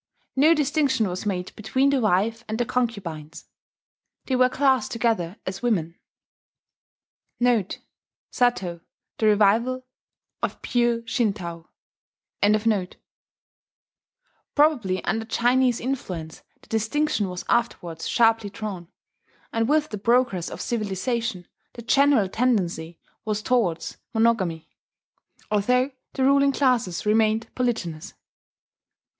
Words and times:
No 0.35 0.55
distinction 0.55 1.07
was 1.07 1.27
made 1.27 1.55
between 1.55 1.91
the 1.91 2.01
wife 2.01 2.43
and 2.47 2.57
the 2.57 2.65
concubines: 2.65 3.45
"they 4.25 4.35
were 4.35 4.49
classed 4.49 4.91
together 4.91 5.37
as 5.45 5.61
'women.'"* 5.61 5.99
[*Satow: 7.39 8.81
The 9.19 9.25
Revival 9.27 9.85
of 10.41 10.59
Pure 10.63 11.03
Shintau] 11.05 11.67
Probably 14.55 15.03
under 15.05 15.25
Chinese 15.25 15.79
influence 15.79 16.41
the 16.61 16.67
distinction 16.67 17.29
was 17.29 17.45
afterwards 17.47 18.07
sharply 18.09 18.49
drawn; 18.49 18.87
and 19.53 19.69
with 19.69 19.89
the 19.89 19.99
progress 19.99 20.49
of 20.49 20.61
civilization, 20.61 21.47
the 21.73 21.83
general 21.83 22.27
tendency 22.27 22.99
was 23.23 23.43
towards 23.43 23.97
monogamy, 24.15 24.67
although 25.51 25.91
the 26.13 26.23
ruling 26.23 26.51
classes 26.53 27.05
remained 27.05 27.53
polygynous. 27.53 28.15